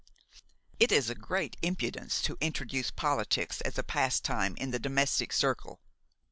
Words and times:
It 0.79 0.91
is 0.91 1.11
a 1.11 1.13
great 1.13 1.57
imprudence 1.61 2.23
to 2.23 2.35
introduce 2.41 2.89
politics 2.89 3.61
as 3.61 3.77
a 3.77 3.83
pastime 3.83 4.55
in 4.57 4.71
the 4.71 4.79
domestic 4.79 5.31
circle. 5.31 5.79